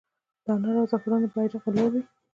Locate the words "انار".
0.55-0.75